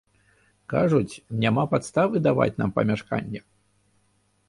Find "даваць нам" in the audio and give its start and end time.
2.31-2.75